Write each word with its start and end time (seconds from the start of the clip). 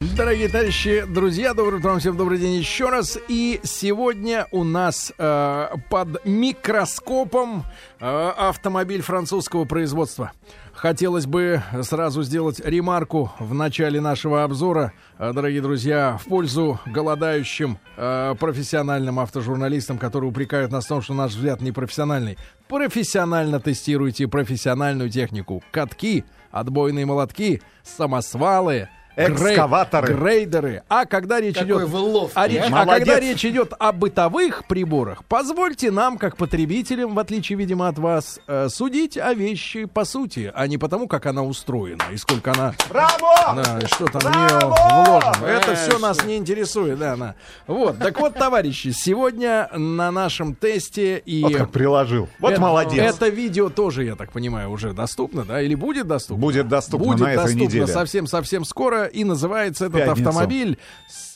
Дорогие 0.00 0.48
товарищи, 0.48 1.04
друзья, 1.08 1.54
доброе 1.54 1.78
утро, 1.78 1.98
всем 1.98 2.16
добрый 2.16 2.38
день 2.38 2.54
еще 2.54 2.88
раз. 2.88 3.18
И 3.26 3.60
сегодня 3.64 4.46
у 4.52 4.62
нас 4.62 5.12
э, 5.18 5.68
под 5.90 6.24
микроскопом 6.24 7.64
э, 7.98 8.32
автомобиль 8.36 9.02
французского 9.02 9.64
производства. 9.64 10.30
Хотелось 10.72 11.26
бы 11.26 11.64
сразу 11.82 12.22
сделать 12.22 12.60
ремарку 12.64 13.32
в 13.40 13.54
начале 13.54 14.00
нашего 14.00 14.44
обзора, 14.44 14.92
э, 15.18 15.32
дорогие 15.32 15.62
друзья, 15.62 16.16
в 16.22 16.28
пользу 16.28 16.78
голодающим 16.86 17.78
э, 17.96 18.36
профессиональным 18.38 19.18
автожурналистам, 19.18 19.98
которые 19.98 20.30
упрекают 20.30 20.70
нас 20.70 20.84
в 20.84 20.88
том, 20.88 21.02
что 21.02 21.14
наш 21.14 21.32
взгляд 21.32 21.60
непрофессиональный. 21.60 22.38
Профессионально 22.68 23.58
тестируйте 23.58 24.28
профессиональную 24.28 25.10
технику. 25.10 25.64
Катки, 25.72 26.24
отбойные 26.52 27.04
молотки, 27.04 27.62
самосвалы, 27.82 28.88
Экскаваторы. 29.18 30.14
Грейдеры. 30.14 30.82
А 30.88 31.04
когда 31.06 31.40
речь 31.40 31.54
Какой 31.56 31.66
идет... 31.66 31.88
вы 31.88 31.98
ловкий, 31.98 32.32
а, 32.36 32.48
речь- 32.48 32.62
а? 32.70 32.86
когда 32.86 33.18
речь 33.20 33.44
идет 33.44 33.72
о 33.78 33.92
бытовых 33.92 34.64
приборах, 34.66 35.24
позвольте 35.24 35.90
нам, 35.90 36.18
как 36.18 36.36
потребителям, 36.36 37.14
в 37.14 37.18
отличие, 37.18 37.58
видимо, 37.58 37.88
от 37.88 37.98
вас, 37.98 38.40
э, 38.46 38.68
судить 38.68 39.18
о 39.18 39.34
вещи 39.34 39.86
по 39.86 40.04
сути, 40.04 40.52
а 40.54 40.66
не 40.66 40.78
потому, 40.78 41.08
как 41.08 41.26
она 41.26 41.42
устроена 41.42 42.04
и 42.12 42.16
сколько 42.16 42.52
она... 42.52 42.74
Браво! 42.88 43.62
Да, 43.62 43.80
что 43.88 44.06
там 44.06 44.20
в 44.20 44.36
нее 44.36 44.58
вложено. 44.60 45.46
Это 45.46 45.74
все 45.74 45.98
нас 45.98 46.24
не 46.24 46.36
интересует, 46.36 46.98
да, 46.98 47.16
да. 47.16 47.34
Вот, 47.66 47.98
так 47.98 48.18
вот, 48.20 48.34
товарищи, 48.34 48.92
сегодня 48.92 49.68
на 49.74 50.10
нашем 50.10 50.54
тесте 50.54 51.18
и... 51.18 51.42
Вот 51.42 51.54
как 51.56 51.70
приложил. 51.70 52.28
Вот 52.38 52.52
это, 52.52 52.60
молодец. 52.60 53.16
Это 53.16 53.28
видео 53.28 53.68
тоже, 53.68 54.04
я 54.04 54.14
так 54.14 54.32
понимаю, 54.32 54.70
уже 54.70 54.92
доступно, 54.92 55.44
да? 55.44 55.60
Или 55.60 55.74
будет 55.74 56.06
доступно? 56.06 56.40
Будет 56.40 56.68
доступно 56.68 57.06
Будет 57.08 57.20
на 57.20 57.32
этой 57.32 57.42
доступно 57.42 57.64
неделе. 57.64 57.86
совсем-совсем 57.86 58.64
скоро. 58.64 59.07
И 59.08 59.24
называется 59.24 59.86
этот 59.86 60.04
пятницу. 60.04 60.28
автомобиль... 60.28 60.78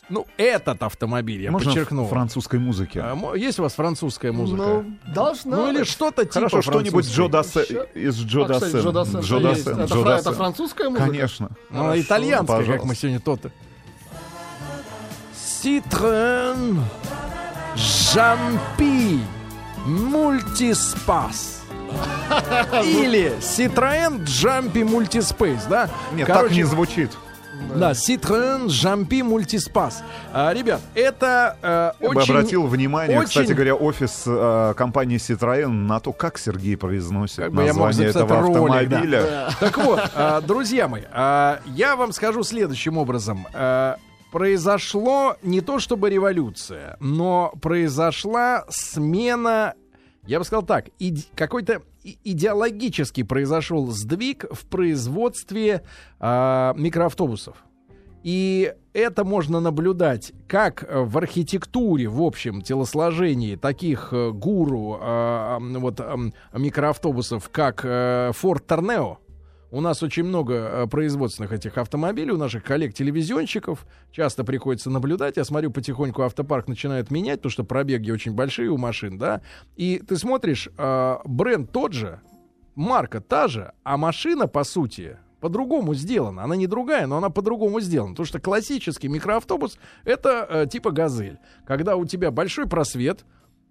Ну, 0.09 0.27
этот 0.37 0.83
автомобиль, 0.83 1.43
я 1.43 1.51
Можно 1.53 1.71
подчеркну. 1.71 2.07
французской 2.07 2.59
музыки? 2.59 2.99
А, 3.03 3.17
Есть 3.35 3.59
у 3.61 3.63
вас 3.63 3.73
французская 3.75 4.31
музыка? 4.33 4.63
Ну, 4.63 4.85
должна. 5.15 5.57
Ну, 5.57 5.73
или 5.73 5.85
что-то 5.85 6.23
типа 6.25 6.35
Хорошо, 6.35 6.61
что-нибудь 6.61 7.07
Джо. 7.07 7.29
Дассен. 7.29 7.87
Из 7.95 8.17
Джо 8.19 8.45
А, 8.45 8.53
кстати, 8.55 8.73
Дассен. 8.73 8.81
Джо 8.81 8.93
Дассен 8.93 9.21
Джо 9.21 9.39
Это, 9.39 9.85
Джо 9.85 10.03
фра- 10.03 10.11
это 10.19 10.33
французская 10.33 10.89
музыка? 10.91 11.07
Конечно. 11.07 11.51
Ну, 11.71 11.85
Она 11.85 12.01
итальянская, 12.01 12.59
как 12.59 12.67
пожалуйста. 12.67 12.87
мы 12.89 12.95
сегодня 12.95 13.21
то-то. 13.21 13.51
Citroën 15.63 16.79
Жампи 17.77 19.21
Мультиспас. 19.87 21.63
Или 22.85 23.33
Citroën 23.41 24.25
Jumpy 24.25 24.83
Multispace, 24.83 25.69
да? 25.69 25.89
Нет, 26.13 26.27
так 26.27 26.51
не 26.51 26.65
звучит. 26.65 27.11
Да, 27.77 27.93
Citroën 27.93 28.67
Jumpy 28.67 29.21
Multispace. 29.23 29.95
А, 30.33 30.53
ребят, 30.53 30.81
это 30.95 31.57
э, 31.63 31.93
Я 32.01 32.11
бы 32.11 32.23
обратил 32.23 32.67
внимание, 32.67 33.19
очень- 33.19 33.29
кстати 33.29 33.53
говоря, 33.53 33.75
офис 33.75 34.25
э, 34.27 34.75
компании 34.77 35.19
Citroën 35.19 35.67
на 35.69 36.01
то, 36.01 36.13
как 36.13 36.39
Сергей 36.39 36.77
произносит 36.77 37.37
Как 37.37 37.53
название 37.53 38.09
этого 38.09 38.41
ролик, 38.41 38.55
да. 38.55 38.89
автомобиля. 38.89 39.49
Так 39.61 39.79
вот, 39.79 40.01
а, 40.15 40.41
друзья 40.41 40.89
мои, 40.89 41.03
а, 41.13 41.61
я 41.67 41.97
вам 41.97 42.13
скажу 42.13 42.43
следующим 42.43 42.99
образом. 42.99 43.47
А, 43.55 43.97
Произошло 44.33 45.37
не 45.43 45.61
то 45.61 45.79
чтобы 45.79 46.09
революция, 46.09 46.97
но 47.01 47.53
произошла 47.61 48.65
смена, 48.71 49.75
я 50.27 50.39
бы 50.39 50.45
сказал 50.45 50.63
так, 50.63 50.89
иде- 50.99 51.27
какой-то 51.35 51.83
идеологически 52.03 53.23
произошел 53.23 53.87
сдвиг 53.89 54.45
в 54.51 54.67
производстве 54.67 55.83
а, 56.21 56.75
микроавтобусов. 56.77 57.65
И 58.23 58.73
это 58.93 59.25
можно 59.25 59.59
наблюдать 59.59 60.33
как 60.47 60.85
э, 60.85 61.01
в 61.01 61.19
архитектуре, 61.19 62.07
в 62.07 62.23
общем 62.23 62.63
телосложении 62.63 63.57
таких 63.57 64.13
э, 64.13 64.31
гуру 64.31 64.97
э, 65.01 65.59
вот, 65.61 65.99
м, 65.99 66.33
микроавтобусов, 66.53 67.49
как 67.49 67.81
э, 67.85 68.31
Ford 68.41 68.65
Tornado. 68.65 69.17
У 69.73 69.81
нас 69.81 70.03
очень 70.03 70.25
много 70.25 70.55
э, 70.55 70.87
производственных 70.87 71.51
этих 71.53 71.79
автомобилей, 71.79 72.31
у 72.31 72.37
наших 72.37 72.63
коллег-телевизионщиков. 72.63 73.87
Часто 74.11 74.45
приходится 74.45 74.91
наблюдать. 74.91 75.39
Я 75.39 75.45
смотрю, 75.45 75.71
потихоньку 75.71 76.21
автопарк 76.21 76.69
начинает 76.69 77.11
менять, 77.11 77.39
потому 77.39 77.53
что 77.53 77.65
пробеги 77.65 78.11
очень 78.11 78.35
большие 78.35 78.69
у 78.69 78.77
машин, 78.77 79.17
да. 79.17 79.41
И 79.77 80.03
ты 80.07 80.19
смотришь, 80.19 80.69
э, 80.77 81.17
бренд 81.25 81.73
тот 81.73 81.95
же, 81.95 82.21
марка 82.75 83.23
та 83.23 83.49
же, 83.49 83.73
а 83.83 83.97
машина, 83.97 84.47
по 84.47 84.63
сути, 84.63 85.17
по-другому 85.41 85.95
сделана. 85.95 86.45
Она 86.45 86.55
не 86.55 86.67
другая, 86.67 87.07
но 87.07 87.17
она 87.17 87.31
по-другому 87.31 87.81
сделана. 87.81 88.13
Потому 88.13 88.27
что 88.27 88.41
классический 88.41 89.09
микроавтобус— 89.09 89.79
это 90.05 90.47
э, 90.51 90.67
типа 90.71 90.91
«Газель». 90.91 91.39
Когда 91.67 91.97
у 91.97 92.05
тебя 92.05 92.31
большой 92.31 92.69
просвет, 92.69 93.25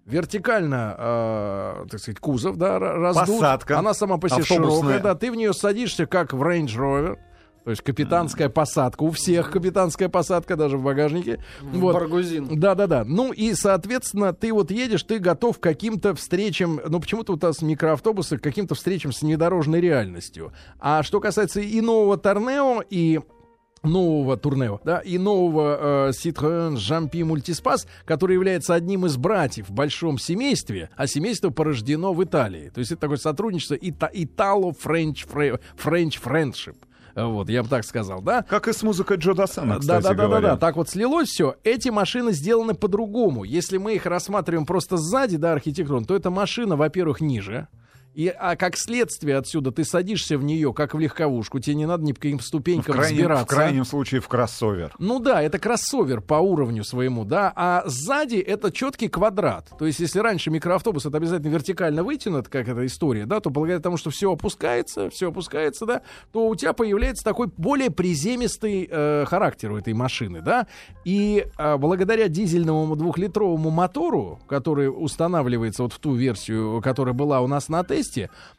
вертикально, 0.06 0.94
э, 0.98 1.86
так 1.90 2.00
сказать, 2.00 2.18
кузов, 2.20 2.56
да, 2.56 2.76
ра- 2.78 2.98
раздут. 2.98 3.40
Посадка 3.40 3.78
Она 3.78 3.94
сама 3.94 4.18
по 4.18 4.28
себе 4.28 4.42
широкая, 4.44 5.00
да, 5.00 5.14
ты 5.14 5.30
в 5.30 5.36
нее 5.36 5.52
садишься, 5.52 6.06
как 6.06 6.32
в 6.32 6.42
Range 6.42 6.66
Rover. 6.66 7.18
То 7.64 7.70
есть 7.70 7.82
капитанская 7.82 8.48
посадка. 8.48 9.04
У 9.04 9.12
всех 9.12 9.52
капитанская 9.52 10.08
посадка, 10.08 10.56
даже 10.56 10.76
в 10.76 10.82
багажнике. 10.82 11.38
Вот. 11.60 11.94
Баргузин. 11.94 12.58
Да, 12.58 12.74
да, 12.74 12.88
да. 12.88 13.04
Ну 13.06 13.32
и, 13.32 13.54
соответственно, 13.54 14.32
ты 14.32 14.52
вот 14.52 14.72
едешь, 14.72 15.04
ты 15.04 15.20
готов 15.20 15.60
к 15.60 15.62
каким-то 15.62 16.16
встречам, 16.16 16.80
ну 16.84 16.98
почему-то 16.98 17.34
у 17.34 17.38
нас 17.40 17.62
микроавтобусы 17.62 18.38
к 18.38 18.42
каким-то 18.42 18.74
встречам 18.74 19.12
с 19.12 19.22
внедорожной 19.22 19.80
реальностью. 19.80 20.52
А 20.80 21.04
что 21.04 21.20
касается 21.20 21.60
и 21.60 21.80
нового 21.80 22.16
Торнео, 22.16 22.82
и 22.90 23.20
нового 23.82 24.36
Турнео, 24.36 24.80
да, 24.84 24.98
и 24.98 25.18
нового 25.18 26.08
э, 26.08 26.10
Citroën 26.10 26.74
Jumpy 26.74 27.20
Multispace, 27.22 27.86
который 28.04 28.34
является 28.34 28.74
одним 28.74 29.06
из 29.06 29.16
братьев 29.16 29.68
в 29.68 29.72
большом 29.72 30.18
семействе, 30.18 30.90
а 30.96 31.06
семейство 31.06 31.50
порождено 31.50 32.12
в 32.12 32.22
Италии. 32.22 32.68
То 32.70 32.78
есть 32.80 32.92
это 32.92 33.00
такое 33.02 33.16
сотрудничество 33.16 33.74
ита- 33.74 34.10
Итало-Френч 34.12 35.26
Френч 35.76 36.18
Friendship. 36.22 36.76
Э, 37.14 37.24
Вот, 37.24 37.48
я 37.50 37.62
бы 37.62 37.68
так 37.68 37.84
сказал, 37.84 38.22
да? 38.22 38.42
Как 38.42 38.68
и 38.68 38.72
с 38.72 38.82
музыкой 38.82 39.16
Джо 39.18 39.34
Дассена, 39.34 39.74
Да, 39.74 39.80
кстати 39.80 40.02
да, 40.02 40.08
да, 40.10 40.14
да, 40.14 40.22
говоря. 40.26 40.48
да. 40.52 40.56
Так 40.56 40.76
вот 40.76 40.88
слилось 40.88 41.28
все. 41.28 41.56
Эти 41.64 41.88
машины 41.90 42.32
сделаны 42.32 42.74
по-другому. 42.74 43.44
Если 43.44 43.78
мы 43.78 43.94
их 43.94 44.06
рассматриваем 44.06 44.64
просто 44.64 44.96
сзади, 44.96 45.36
да, 45.36 45.52
архитектурно, 45.52 46.06
то 46.06 46.14
эта 46.16 46.30
машина, 46.30 46.76
во-первых, 46.76 47.20
ниже. 47.20 47.68
И, 48.14 48.28
а 48.28 48.56
как 48.56 48.76
следствие 48.76 49.38
отсюда 49.38 49.72
ты 49.72 49.84
садишься 49.84 50.36
в 50.36 50.44
нее, 50.44 50.74
как 50.74 50.94
в 50.94 50.98
легковушку, 50.98 51.60
тебе 51.60 51.76
не 51.76 51.86
надо 51.86 52.04
ни 52.04 52.12
по 52.12 52.20
каким 52.20 52.38
В 52.38 52.42
ступенькам 52.42 52.94
крайнем, 52.94 53.16
взбираться. 53.16 53.44
в 53.44 53.48
крайнем 53.48 53.84
случае 53.86 54.20
в 54.20 54.28
кроссовер. 54.28 54.94
Ну 54.98 55.18
да, 55.18 55.40
это 55.40 55.58
кроссовер 55.58 56.20
по 56.20 56.34
уровню 56.34 56.84
своему, 56.84 57.24
да, 57.24 57.52
а 57.56 57.84
сзади 57.86 58.36
это 58.36 58.70
четкий 58.70 59.08
квадрат. 59.08 59.70
То 59.78 59.86
есть, 59.86 59.98
если 60.00 60.18
раньше 60.18 60.50
микроавтобус 60.50 61.06
это 61.06 61.16
обязательно 61.16 61.50
вертикально 61.50 62.04
вытянут, 62.04 62.48
как 62.48 62.68
эта 62.68 62.84
история, 62.84 63.24
да, 63.24 63.40
то 63.40 63.48
благодаря 63.48 63.80
тому, 63.80 63.96
что 63.96 64.10
все 64.10 64.30
опускается, 64.30 65.08
все 65.08 65.30
опускается, 65.30 65.86
да, 65.86 66.02
то 66.32 66.48
у 66.48 66.54
тебя 66.54 66.74
появляется 66.74 67.24
такой 67.24 67.50
более 67.56 67.90
приземистый 67.90 68.88
э, 68.90 69.24
характер 69.26 69.72
у 69.72 69.78
этой 69.78 69.94
машины, 69.94 70.42
да. 70.42 70.66
И 71.06 71.46
э, 71.56 71.76
благодаря 71.78 72.28
дизельному 72.28 72.94
двухлитровому 72.94 73.70
мотору, 73.70 74.38
который 74.46 74.88
устанавливается 74.88 75.82
вот 75.82 75.94
в 75.94 75.98
ту 75.98 76.14
версию, 76.14 76.82
которая 76.82 77.14
была 77.14 77.40
у 77.40 77.46
нас 77.46 77.70
на 77.70 77.82
тесте, 77.82 78.01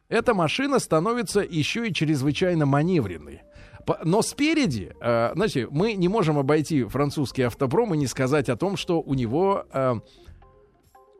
эта 0.09 0.33
машина 0.33 0.79
становится 0.79 1.41
еще 1.41 1.87
и 1.87 1.93
чрезвычайно 1.93 2.65
маневренной. 2.65 3.41
Но 4.03 4.21
спереди, 4.21 4.93
э, 5.01 5.31
знаете, 5.35 5.67
мы 5.69 5.93
не 5.93 6.07
можем 6.07 6.37
обойти 6.37 6.83
французский 6.83 7.43
автопром 7.43 7.93
и 7.93 7.97
не 7.97 8.07
сказать 8.07 8.49
о 8.49 8.55
том, 8.55 8.77
что 8.77 9.01
у 9.01 9.13
него 9.13 9.65
э, 9.73 9.95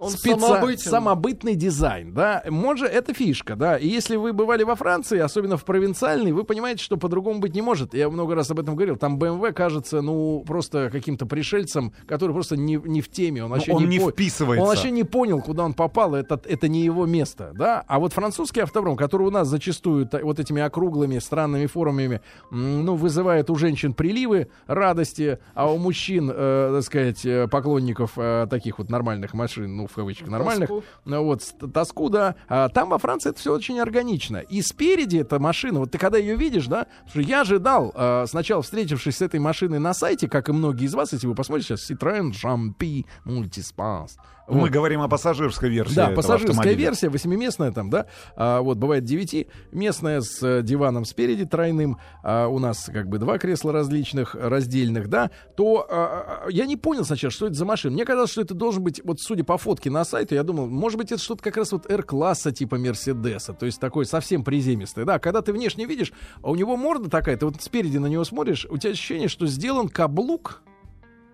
Он 0.04 0.12
спеца- 0.12 0.40
самобытен. 0.40 0.92
самобытный 0.92 1.56
дизайн, 1.56 2.14
да, 2.14 2.44
может, 2.50 2.90
это 2.92 3.14
фишка, 3.14 3.56
да, 3.56 3.78
и 3.78 3.88
если 3.88 4.16
вы 4.16 4.34
бывали 4.34 4.64
во 4.64 4.76
Франции, 4.76 5.20
особенно 5.20 5.58
в 5.58 5.66
провинциальной, 5.66 6.32
вы 6.32 6.44
понимаете, 6.44 6.84
что 6.84 6.98
по-другому 6.98 7.40
быть 7.40 7.56
не 7.56 7.62
может, 7.62 7.94
я 7.94 8.10
много 8.10 8.36
раз 8.36 8.52
об 8.52 8.60
этом 8.60 8.76
говорил, 8.76 8.98
там 8.98 9.18
BMW 9.18 9.52
кажется, 9.54 10.02
ну, 10.02 10.44
просто 10.46 10.90
каким-то 10.92 11.26
пришельцем, 11.26 11.94
который 12.08 12.32
просто 12.34 12.58
не, 12.58 12.76
не 12.84 13.02
в 13.02 13.10
теме, 13.10 13.44
он 13.46 13.52
вообще 13.52 13.72
он 13.74 13.84
не, 13.88 13.98
не 13.98 14.00
по- 14.00 14.12
вписывается. 14.12 14.62
он 14.64 14.68
вообще 14.70 14.92
не 14.92 15.04
понял, 15.04 15.42
куда 15.42 15.64
он 15.64 15.74
попал, 15.74 16.16
это, 16.16 16.40
это 16.46 16.68
не 16.68 16.82
его 16.82 17.06
место, 17.06 17.52
да, 17.56 17.84
а 17.88 18.00
вот 18.00 18.14
французский 18.14 18.62
автопром, 18.62 18.96
который 18.98 19.28
у 19.28 19.32
нас 19.32 19.48
зачастую 19.48 20.10
вот 20.24 20.40
этими 20.40 20.62
округлыми 20.62 21.20
странными 21.20 21.66
формами, 21.66 22.22
ну, 22.52 22.96
вызывает 22.96 23.50
у 23.50 23.56
женщин 23.56 23.94
приливы 23.94 24.48
радости, 24.68 25.40
а 25.54 25.72
у 25.72 25.78
мужчин, 25.78 26.32
э, 26.34 26.72
так 26.76 26.84
сказать, 26.84 27.26
э, 27.26 27.48
поклонников 27.48 28.14
э, 28.18 28.48
таких 28.50 28.80
вот 28.80 28.90
нормальных 28.90 29.34
машин, 29.34 29.76
ну, 29.78 29.88
в 29.94 29.96
кавычках 29.96 30.28
нормальных, 30.28 30.70
Тоску. 30.70 30.84
ну, 31.06 31.24
вот, 31.24 31.44
тоску, 31.74 32.10
да. 32.10 32.36
А 32.48 32.70
там 32.70 32.90
во 32.90 32.98
Франции 32.98 33.30
это 33.30 33.40
все 33.40 33.54
очень 33.54 33.80
органично. 33.80 34.38
И 34.38 34.62
спереди 34.62 35.18
эта 35.18 35.40
машина, 35.40 35.80
вот 35.80 35.92
ты 35.92 35.98
когда 35.98 36.18
ее 36.18 36.36
видишь, 36.36 36.68
да, 36.68 36.88
я 37.14 37.42
ожидал, 37.42 37.94
э, 37.96 38.26
сначала 38.28 38.62
встретившись 38.62 39.18
с 39.18 39.22
этой 39.22 39.40
машиной 39.40 39.80
на 39.80 39.94
сайте, 39.94 40.28
как 40.28 40.50
и 40.50 40.52
многие 40.52 40.86
из 40.86 40.94
вас, 40.94 41.14
если 41.14 41.28
вы 41.28 41.36
посмотрите 41.36 41.78
сейчас, 41.78 41.90
Citroën 41.90 42.32
Jumpy 42.32 43.06
Multispace, 43.26 44.18
Мы 44.48 44.62
Вот. 44.62 44.70
говорим 44.72 45.02
о 45.02 45.08
пассажирской 45.08 45.70
версии. 45.70 45.96
Да, 45.96 46.10
пассажирская 46.10 46.52
автомобиля. 46.52 46.76
версия, 46.76 47.10
восьмиместная 47.10 47.72
там, 47.72 47.90
да, 47.90 48.08
а, 48.36 48.62
вот 48.62 48.78
бывает 48.78 49.06
девятиместная 49.06 50.22
с 50.22 50.44
э, 50.44 50.62
диваном 50.64 51.06
спереди 51.06 51.46
тройным, 51.46 51.98
а 52.24 52.48
у 52.48 52.60
нас 52.60 52.90
как 52.92 53.08
бы 53.08 53.20
два 53.20 53.38
кресла 53.38 53.72
различных, 53.72 54.36
раздельных, 54.36 55.08
да, 55.08 55.32
то 55.56 55.88
а, 55.90 56.44
а, 56.46 56.50
я 56.50 56.66
не 56.66 56.76
понял 56.76 57.06
сначала, 57.06 57.32
что 57.32 57.46
это 57.48 57.56
за 57.56 57.66
машина. 57.66 57.94
Мне 57.94 58.06
казалось, 58.06 58.32
что 58.32 58.42
это 58.42 58.54
должен 58.54 58.84
быть, 58.84 59.02
вот 59.04 59.22
судя 59.22 59.44
по 59.44 59.58
фотке 59.58 59.90
на 59.90 60.04
сайте, 60.04 60.36
я 60.36 60.44
думал, 60.44 60.68
может 60.68 60.98
быть, 60.98 61.12
это 61.12 61.22
что-то 61.22 61.42
как 61.44 61.56
раз 61.56 61.72
вот 61.72 61.90
R-класса 61.90 62.52
типа 62.52 62.78
Мерседеса, 62.78 63.54
то 63.54 63.66
есть 63.66 63.80
такой 63.80 64.06
совсем 64.06 64.44
приземистый, 64.44 65.06
да, 65.06 65.20
когда 65.20 65.42
ты 65.42 65.54
внешне 65.54 65.86
видишь, 65.86 66.12
а 66.42 66.52
у 66.52 66.56
него 66.56 66.76
морда 66.76 67.10
такая, 67.10 67.38
ты 67.38 67.46
вот 67.46 67.62
спереди 67.62 67.98
на 67.98 68.08
него 68.08 68.26
смотришь, 68.26 68.68
у 68.70 68.78
тебя 68.78 68.92
ощущение, 68.92 69.30
что 69.30 69.48
сделан 69.48 69.88
каблук, 69.88 70.64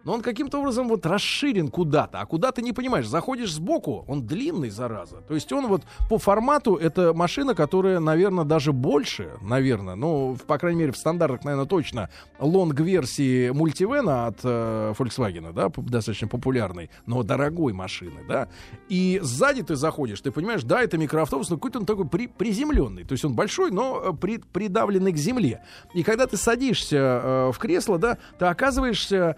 но 0.10 0.16
он 0.16 0.24
каким-то 0.24 0.58
образом 0.58 0.88
вот 0.88 1.06
расширен 1.06 1.68
куда-то, 1.68 2.20
а 2.20 2.26
куда 2.26 2.52
ты 2.52 2.64
не 2.64 2.74
понимаешь. 2.74 3.08
Заходишь 3.08 3.54
сбоку, 3.54 4.06
он 4.08 4.26
длинный, 4.26 4.72
зараза. 4.72 5.18
То 5.28 5.36
есть 5.36 5.54
он 5.54 5.68
вот 5.68 5.84
по 6.10 6.18
формату, 6.18 6.74
это 6.78 7.14
машина, 7.14 7.54
которая, 7.54 8.00
наверное, 8.00 8.44
даже 8.44 8.74
больше, 8.74 9.30
наверное, 9.40 9.94
ну, 9.94 10.36
по 10.48 10.58
крайней 10.58 10.80
мере, 10.80 10.94
в 10.94 10.98
стандартах, 10.98 11.44
наверное, 11.44 11.68
точно, 11.68 12.10
long-версии 12.40 13.52
Multivan 13.52 14.18
а 14.18 14.26
от 14.26 14.40
э, 14.44 14.96
Volkswagen, 14.98 15.54
да, 15.54 15.70
достаточно 15.78 16.28
популярной, 16.28 16.90
но 17.06 17.22
дорогой 17.22 17.74
машины, 17.74 18.22
да. 18.28 18.48
И 18.88 19.20
сзади 19.22 19.62
ты 19.62 19.76
заходишь, 19.76 20.22
ты 20.22 20.32
понимаешь, 20.32 20.64
да, 20.64 20.82
это 20.82 20.98
микроавтобус, 20.98 21.52
но 21.52 21.58
какой-то 21.58 21.78
он 21.78 21.86
такой 21.86 22.08
при- 22.08 22.26
приземленный. 22.26 23.04
То 23.04 23.12
есть 23.12 23.26
он 23.26 23.36
большой, 23.36 23.70
но 23.70 24.02
э, 24.04 24.14
при- 24.14 24.40
придавленный 24.40 25.12
к 25.14 25.18
земле. 25.18 25.64
И 25.94 26.02
когда 26.02 26.26
ты 26.26 26.36
садишься 26.36 26.98
э, 26.98 27.52
в 27.54 27.60
кресло, 27.60 28.00
да, 28.00 28.18
ты 28.40 28.46
оказываешься 28.46 29.36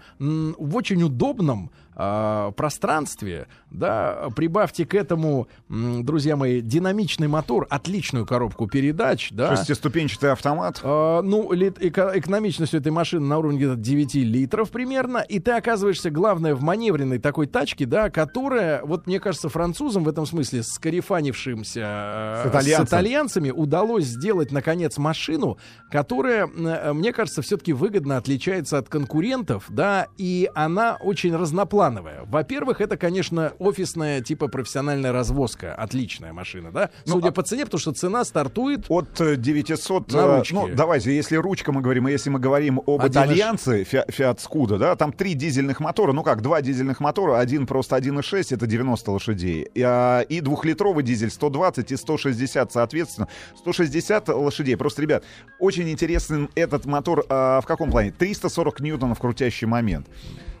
в 0.64 0.76
очень 0.76 1.02
удобном 1.02 1.70
э, 1.94 2.52
пространстве, 2.56 3.46
да, 3.70 4.28
прибавьте 4.34 4.86
к 4.86 4.94
этому, 4.94 5.46
друзья 5.68 6.36
мои, 6.36 6.60
динамичный 6.60 7.28
мотор, 7.28 7.66
отличную 7.70 8.24
коробку 8.26 8.66
передач, 8.66 9.28
да. 9.30 9.56
Шестиступенчатый 9.56 10.32
автомат. 10.32 10.80
А, 10.82 11.20
ну, 11.22 11.52
лит- 11.52 11.78
эко- 11.82 12.12
экономичность 12.14 12.74
этой 12.74 12.90
машины 12.92 13.26
на 13.26 13.38
уровне 13.38 13.58
где-то 13.58 13.76
9 13.76 14.14
литров 14.24 14.70
примерно, 14.70 15.18
и 15.18 15.38
ты 15.38 15.52
оказываешься, 15.52 16.10
главное, 16.10 16.54
в 16.54 16.62
маневренной 16.62 17.18
такой 17.18 17.46
тачке, 17.46 17.84
да, 17.86 18.08
которая, 18.10 18.82
вот 18.84 19.06
мне 19.06 19.20
кажется, 19.20 19.48
французам 19.48 20.04
в 20.04 20.08
этом 20.08 20.24
смысле, 20.26 20.62
скарифанившимся 20.62 21.80
э, 21.80 22.42
С 22.44 22.50
итальянцем. 22.50 22.86
с 22.86 22.88
итальянцами, 22.88 23.50
удалось 23.50 24.04
сделать, 24.04 24.50
наконец, 24.52 24.98
машину, 24.98 25.58
которая, 25.90 26.46
э, 26.48 26.92
мне 26.92 27.12
кажется, 27.12 27.42
все-таки 27.42 27.72
выгодно 27.72 28.16
отличается 28.16 28.78
от 28.78 28.88
конкурентов, 28.88 29.66
да, 29.68 30.06
и 30.16 30.41
она 30.54 30.96
очень 31.00 31.34
разноплановая. 31.36 32.22
Во-первых, 32.26 32.80
это, 32.80 32.96
конечно, 32.96 33.52
офисная, 33.58 34.20
типа 34.20 34.48
профессиональная 34.48 35.12
развозка, 35.12 35.74
отличная 35.74 36.32
машина, 36.32 36.70
да, 36.70 36.90
Ну, 37.06 37.14
судя 37.14 37.28
а- 37.28 37.32
по 37.32 37.42
цене, 37.42 37.64
потому 37.64 37.80
что 37.80 37.92
цена 37.92 38.24
стартует 38.24 38.86
От 38.88 39.20
э, 39.20 39.36
900... 39.36 40.12
На 40.12 40.18
э, 40.18 40.36
ручке. 40.38 40.54
Ну, 40.54 40.68
давайте, 40.74 41.14
если 41.14 41.36
ручка 41.36 41.72
мы 41.72 41.80
говорим, 41.80 42.08
и 42.08 42.12
если 42.12 42.30
мы 42.30 42.38
говорим 42.38 42.78
об 42.78 43.02
1,6. 43.02 43.10
итальянце, 43.10 43.84
Фи- 43.84 44.04
Fiat 44.08 44.38
Scudo, 44.38 44.78
да, 44.78 44.96
там 44.96 45.12
три 45.12 45.34
дизельных 45.34 45.80
мотора, 45.80 46.12
ну 46.12 46.22
как, 46.22 46.42
два 46.42 46.62
дизельных 46.62 47.00
мотора, 47.00 47.38
один 47.38 47.66
просто 47.66 47.96
1,6, 47.96 48.54
это 48.54 48.66
90 48.66 49.10
лошадей, 49.10 49.68
и, 49.74 49.82
а, 49.82 50.20
и 50.20 50.40
двухлитровый 50.40 51.04
дизель 51.04 51.30
120 51.30 51.92
и 51.92 51.96
160, 51.96 52.72
соответственно, 52.72 53.28
160 53.58 54.28
лошадей. 54.28 54.76
Просто, 54.76 55.02
ребят, 55.02 55.24
очень 55.58 55.90
интересен 55.90 56.48
этот 56.54 56.84
мотор 56.86 57.24
а, 57.28 57.60
в 57.60 57.66
каком 57.66 57.90
плане? 57.90 58.12
340 58.12 58.80
ньютонов 58.80 59.18
крутящий 59.18 59.66
момент. 59.66 60.06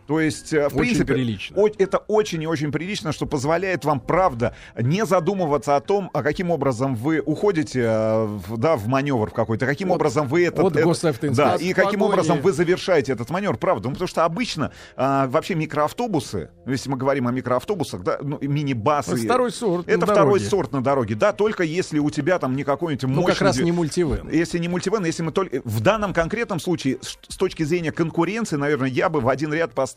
То 0.06 0.20
есть, 0.20 0.52
э, 0.52 0.68
в 0.68 0.76
Очень 0.76 0.78
принципе, 0.80 1.14
прилично. 1.14 1.56
о- 1.56 1.68
это 1.78 1.98
очень 2.08 2.42
и 2.42 2.46
очень 2.46 2.72
прилично, 2.72 3.12
что 3.12 3.24
позволяет 3.26 3.84
вам, 3.84 4.00
правда, 4.00 4.54
не 4.78 5.06
задумываться 5.06 5.76
о 5.76 5.80
том, 5.80 6.10
а 6.12 6.22
каким 6.22 6.50
образом 6.50 6.96
вы 6.96 7.20
уходите 7.20 7.82
э, 7.86 8.38
да, 8.56 8.76
в 8.76 8.88
маневр 8.88 9.30
в 9.30 9.32
какой-то, 9.34 9.64
каким 9.66 9.90
От- 9.90 9.96
образом 9.96 10.26
вы 10.28 10.44
этот... 10.46 10.64
от 10.64 10.76
это-. 10.76 11.30
Да, 11.30 11.54
и 11.54 11.72
каким 11.72 12.00
погони. 12.00 12.12
образом 12.12 12.40
вы 12.40 12.52
завершаете 12.52 13.12
этот 13.12 13.30
маневр, 13.30 13.56
правда. 13.56 13.88
Ну, 13.88 13.94
потому 13.94 14.08
что 14.08 14.24
обычно 14.24 14.72
а, 14.96 15.28
вообще 15.28 15.54
микроавтобусы, 15.54 16.50
ну, 16.66 16.72
если 16.72 16.90
мы 16.90 16.96
говорим 16.96 17.28
о 17.28 17.32
микроавтобусах, 17.32 18.02
да, 18.02 18.18
ну, 18.22 18.38
мини-басы... 18.40 19.12
Это 19.14 19.24
второй 19.24 19.52
сорт 19.52 19.88
Это 19.88 19.98
на 20.00 20.06
второй 20.06 20.32
дороге. 20.40 20.44
сорт 20.50 20.72
на 20.72 20.82
дороге, 20.82 21.14
да, 21.14 21.32
только 21.32 21.62
если 21.62 21.98
у 22.00 22.10
тебя 22.10 22.38
там 22.38 22.56
не 22.56 22.64
какой-нибудь 22.64 23.02
Ну, 23.08 23.20
мощный... 23.22 23.32
как 23.32 23.42
раз 23.42 23.58
не 23.58 23.72
мультивен. 23.72 24.28
если 24.30 24.58
не 24.58 24.68
мультивен, 24.68 25.04
если 25.04 25.22
мы 25.22 25.30
только... 25.32 25.60
В 25.64 25.80
данном 25.80 26.12
конкретном 26.12 26.58
случае, 26.60 26.98
с 27.02 27.36
точки 27.36 27.62
зрения 27.62 27.92
конкуренции, 27.92 28.56
наверное, 28.56 28.88
я 28.88 29.08
бы 29.08 29.20
в 29.20 29.28
один 29.28 29.52
ряд 29.54 29.72
поставил, 29.72 29.91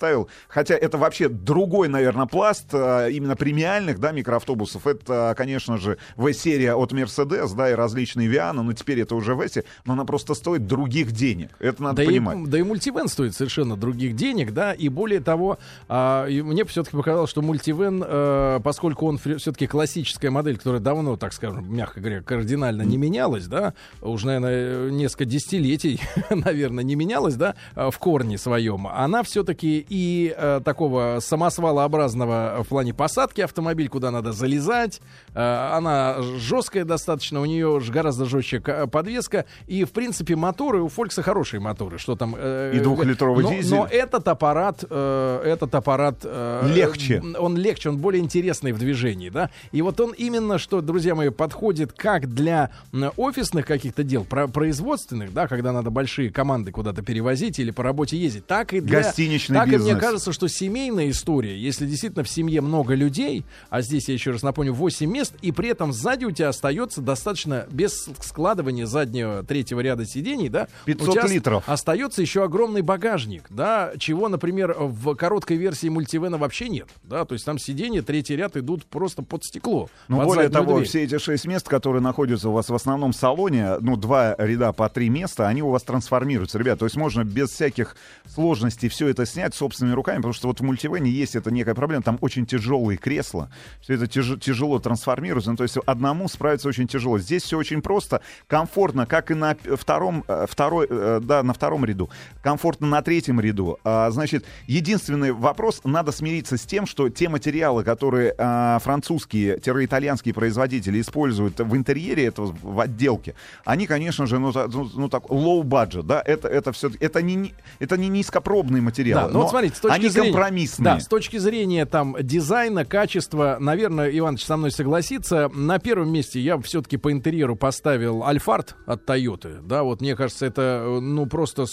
хотя 0.47 0.75
это 0.75 0.97
вообще 0.97 1.29
другой, 1.29 1.87
наверное, 1.87 2.25
пласт 2.25 2.67
а, 2.73 3.07
именно 3.07 3.35
премиальных, 3.35 3.99
да, 3.99 4.11
микроавтобусов. 4.11 4.87
Это, 4.87 5.33
конечно 5.37 5.77
же, 5.77 5.97
V-серия 6.15 6.75
от 6.75 6.91
Mercedes, 6.91 7.55
да, 7.55 7.69
и 7.71 7.73
различные 7.73 8.29
Viana, 8.29 8.61
но 8.61 8.73
теперь 8.73 9.01
это 9.01 9.15
уже 9.15 9.35
v 9.35 9.45
но 9.85 9.93
она 9.93 10.05
просто 10.05 10.33
стоит 10.33 10.67
других 10.67 11.11
денег. 11.11 11.49
Это 11.59 11.83
надо 11.83 11.97
Да 11.97 12.03
и, 12.03 12.07
понимать. 12.07 12.49
да 12.49 12.59
и 12.59 12.63
мультивен 12.63 13.07
стоит 13.07 13.35
совершенно 13.35 13.75
других 13.77 14.15
денег, 14.15 14.53
да, 14.53 14.73
и 14.73 14.89
более 14.89 15.19
того, 15.19 15.57
а, 15.87 16.25
и 16.25 16.41
мне 16.41 16.65
все-таки 16.65 16.97
показалось, 16.97 17.29
что 17.29 17.41
мультивен, 17.41 18.03
э, 18.05 18.59
поскольку 18.63 19.07
он 19.07 19.17
все-таки 19.17 19.67
классическая 19.67 20.31
модель, 20.31 20.57
которая 20.57 20.81
давно, 20.81 21.17
так 21.17 21.33
скажем, 21.33 21.73
мягко 21.73 21.99
говоря, 21.99 22.21
кардинально 22.21 22.81
не 22.81 22.97
менялась, 22.97 23.47
да, 23.47 23.73
уже, 24.01 24.39
наверное, 24.39 24.89
несколько 24.91 25.25
десятилетий, 25.25 25.99
наверное, 26.29 26.83
не 26.83 26.95
менялась, 26.95 27.35
да, 27.35 27.55
э, 27.75 27.89
в 27.91 27.99
корне 27.99 28.37
своем, 28.37 28.87
она 28.87 29.23
все-таки 29.23 29.84
и 29.89 30.33
э, 30.35 30.61
такого 30.63 31.19
самосвалообразного 31.21 32.63
в 32.63 32.67
плане 32.67 32.93
посадки 32.93 33.41
автомобиль, 33.41 33.89
куда 33.89 34.11
надо 34.11 34.31
залезать, 34.31 35.01
она 35.39 36.21
жесткая 36.37 36.85
достаточно, 36.85 37.41
у 37.41 37.45
нее 37.45 37.81
гораздо 37.89 38.25
жестче 38.25 38.59
к- 38.59 38.87
подвеска, 38.87 39.45
и, 39.67 39.83
в 39.83 39.91
принципе, 39.91 40.35
моторы, 40.35 40.81
у 40.81 40.87
Фолькса 40.87 41.21
хорошие 41.21 41.59
моторы, 41.59 41.97
что 41.97 42.15
там... 42.15 42.35
э, 42.37 42.71
И 42.75 42.79
двухлитровый 42.79 43.43
но, 43.43 43.51
дизель. 43.53 43.75
Но 43.77 43.85
этот 43.89 44.27
аппарат, 44.27 44.83
э, 44.89 45.41
этот 45.45 45.73
аппарат... 45.75 46.19
э, 46.23 46.71
Легче. 46.73 47.21
э, 47.23 47.37
Он 47.37 47.57
легче, 47.57 47.89
он 47.89 47.97
более 47.97 48.21
интересный 48.23 48.71
в 48.71 48.79
движении, 48.79 49.29
да. 49.29 49.49
И 49.71 49.81
вот 49.81 49.99
он 49.99 50.11
именно, 50.11 50.57
что, 50.57 50.81
друзья 50.81 51.15
мои, 51.15 51.29
подходит 51.29 51.91
как 51.93 52.27
для 52.33 52.71
офисных 53.17 53.65
каких-то 53.65 54.03
дел, 54.03 54.23
про- 54.23 54.47
производственных, 54.47 55.33
да, 55.33 55.47
когда 55.47 55.71
надо 55.71 55.89
большие 55.89 56.29
команды 56.29 56.71
куда-то 56.71 57.01
перевозить 57.01 57.59
или 57.59 57.71
по 57.71 57.83
работе 57.83 58.17
ездить, 58.17 58.45
так 58.47 58.73
и 58.73 58.79
для... 58.79 59.01
Гостиничный 59.01 59.55
так 59.57 59.67
и 59.67 59.71
мне 59.71 59.77
бизнес. 59.79 59.99
кажется, 59.99 60.31
что 60.33 60.47
семейная 60.47 61.09
история, 61.09 61.57
если 61.57 61.85
действительно 61.85 62.23
в 62.23 62.29
семье 62.29 62.61
много 62.61 62.93
людей, 62.95 63.43
а 63.69 63.81
здесь, 63.81 64.07
я 64.07 64.13
еще 64.13 64.31
раз 64.31 64.43
напомню, 64.43 64.73
8 64.73 65.09
мест, 65.11 65.24
и 65.41 65.51
при 65.51 65.69
этом 65.69 65.93
сзади 65.93 66.25
у 66.25 66.31
тебя 66.31 66.49
остается 66.49 67.01
достаточно, 67.01 67.65
без 67.71 68.07
складывания 68.21 68.85
заднего 68.85 69.43
третьего 69.43 69.79
ряда 69.79 70.05
сидений, 70.05 70.49
да, 70.49 70.67
500 70.85 71.07
у 71.07 71.11
тебя 71.11 71.27
литров. 71.27 71.63
остается 71.67 72.21
еще 72.21 72.43
огромный 72.43 72.81
багажник, 72.81 73.45
да, 73.49 73.93
чего, 73.97 74.29
например, 74.29 74.75
в 74.77 75.15
короткой 75.15 75.57
версии 75.57 75.87
мультивена 75.87 76.37
вообще 76.37 76.69
нет, 76.69 76.87
да, 77.03 77.25
то 77.25 77.33
есть 77.33 77.45
там 77.45 77.57
сиденья, 77.59 78.01
третий 78.01 78.35
ряд 78.35 78.57
идут 78.57 78.85
просто 78.85 79.21
под 79.21 79.43
стекло. 79.43 79.89
Ну, 80.07 80.23
более 80.23 80.49
того, 80.49 80.75
дверь. 80.75 80.87
все 80.87 81.03
эти 81.03 81.17
шесть 81.17 81.45
мест, 81.45 81.67
которые 81.67 82.01
находятся 82.01 82.49
у 82.49 82.53
вас 82.53 82.69
в 82.69 82.75
основном 82.75 83.13
салоне, 83.13 83.77
ну, 83.79 83.95
два 83.95 84.35
ряда 84.37 84.71
по 84.73 84.89
три 84.89 85.09
места, 85.09 85.47
они 85.47 85.61
у 85.61 85.69
вас 85.69 85.83
трансформируются, 85.83 86.57
ребят. 86.57 86.79
То 86.79 86.85
есть 86.85 86.95
можно 86.95 87.23
без 87.23 87.49
всяких 87.49 87.95
сложностей 88.27 88.89
все 88.89 89.07
это 89.07 89.25
снять 89.25 89.55
собственными 89.55 89.95
руками, 89.95 90.17
потому 90.17 90.33
что 90.33 90.47
вот 90.47 90.59
в 90.59 90.63
мультивене 90.63 91.09
есть 91.11 91.35
это 91.35 91.51
некая 91.51 91.75
проблема, 91.75 92.03
там 92.03 92.17
очень 92.21 92.45
тяжелые 92.45 92.97
кресла, 92.97 93.49
все 93.81 93.93
это 93.95 94.05
тяж- 94.05 94.39
тяжело 94.39 94.79
трансформируется, 95.15 95.51
ну, 95.51 95.57
то 95.57 95.63
есть 95.63 95.77
одному 95.85 96.27
справиться 96.27 96.67
очень 96.67 96.87
тяжело. 96.87 97.17
Здесь 97.17 97.43
все 97.43 97.57
очень 97.57 97.81
просто, 97.81 98.21
комфортно, 98.47 99.05
как 99.05 99.31
и 99.31 99.33
на 99.33 99.55
втором, 99.77 100.23
э, 100.27 100.45
второй, 100.49 100.87
э, 100.89 101.19
да, 101.23 101.43
на 101.43 101.53
втором 101.53 101.85
ряду, 101.85 102.09
комфортно 102.41 102.87
на 102.87 103.01
третьем 103.01 103.39
ряду. 103.39 103.77
А, 103.83 104.09
значит, 104.11 104.45
единственный 104.67 105.31
вопрос, 105.31 105.81
надо 105.83 106.11
смириться 106.11 106.57
с 106.57 106.65
тем, 106.65 106.85
что 106.85 107.09
те 107.09 107.29
материалы, 107.29 107.83
которые 107.83 108.33
а, 108.37 108.79
французские-итальянские 108.79 110.33
производители 110.33 110.99
используют 110.99 111.59
в 111.59 111.75
интерьере 111.75 112.25
этого, 112.25 112.55
в 112.61 112.79
отделке, 112.79 113.35
они, 113.63 113.87
конечно 113.87 114.27
же, 114.27 114.39
ну, 114.39 114.51
ну, 114.53 114.89
ну, 114.93 115.09
так, 115.09 115.25
low 115.25 115.63
budget, 115.63 116.03
да, 116.03 116.21
это, 116.25 116.47
это 116.47 116.71
все, 116.71 116.91
это 116.99 117.21
не, 117.21 117.53
это 117.79 117.97
не 117.97 118.09
низкопробные 118.09 118.81
материалы, 118.81 119.27
Да, 119.27 119.33
ну 119.33 119.39
вот 119.39 119.45
но 119.45 119.49
смотрите, 119.49 119.75
с 119.75 119.79
точки 119.79 119.95
они 119.95 120.09
зрения, 120.09 120.31
компромиссные. 120.31 120.95
Да, 120.95 120.99
с 120.99 121.07
точки 121.07 121.37
зрения 121.37 121.85
там 121.85 122.15
дизайна, 122.19 122.85
качества, 122.85 123.57
наверное, 123.59 124.09
Иваныч 124.09 124.43
со 124.43 124.57
мной 124.57 124.71
согласится. 125.05 125.49
На 125.53 125.79
первом 125.79 126.11
месте 126.11 126.39
я 126.39 126.57
все-таки 126.59 126.97
по 126.97 127.11
интерьеру 127.11 127.55
поставил 127.55 128.23
Альфард 128.23 128.75
от 128.85 129.05
Тойоты. 129.05 129.59
Да, 129.61 129.83
вот 129.83 130.01
мне 130.01 130.15
кажется, 130.15 130.45
это 130.45 130.83
э, 130.85 130.99
ну 130.99 131.25
просто 131.27 131.65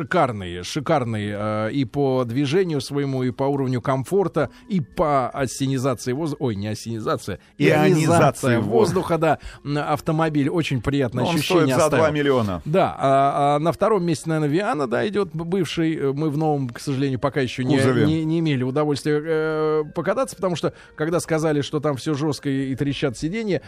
шикарный, 0.00 0.62
шикарный 0.62 1.30
э, 1.32 1.70
и 1.72 1.84
по 1.84 2.24
движению 2.24 2.80
своему, 2.80 3.22
и 3.22 3.30
по 3.30 3.44
уровню 3.44 3.82
комфорта, 3.82 4.50
и 4.68 4.80
по 4.80 5.28
осенизации 5.28 6.12
воздуха. 6.12 6.42
Ой, 6.42 6.56
не 6.56 6.68
осенизация, 6.68 7.38
Ионизация 7.58 8.60
воздуха, 8.60 9.18
да. 9.18 9.38
Автомобиль 9.64 10.48
очень 10.48 10.80
приятное 10.80 11.24
Он 11.24 11.34
ощущение 11.34 11.66
стоит 11.66 11.76
за 11.76 11.84
оставил. 11.84 12.04
2 12.04 12.10
миллиона. 12.10 12.62
Да, 12.64 12.96
а, 12.98 13.56
а 13.56 13.58
на 13.58 13.72
втором 13.72 14.04
месте, 14.04 14.28
наверное, 14.28 14.48
Виана, 14.48 14.86
да, 14.86 15.06
идет 15.06 15.30
бывший. 15.34 16.12
Мы 16.12 16.30
в 16.30 16.38
новом, 16.38 16.70
к 16.70 16.80
сожалению, 16.80 17.18
пока 17.18 17.40
еще 17.40 17.64
не, 17.64 17.76
Кузове. 17.76 18.06
не, 18.06 18.24
не 18.24 18.40
имели 18.40 18.62
удовольствия 18.62 19.20
э, 19.22 19.84
покататься, 19.94 20.36
потому 20.36 20.56
что, 20.56 20.72
когда 20.96 21.20
сказали, 21.20 21.60
что 21.60 21.80
там 21.80 21.96
все 21.96 22.14
жестко 22.14 22.48
и, 22.48 22.72
и 22.72 22.76
трещат 22.76 23.18
сиденья, 23.18 23.60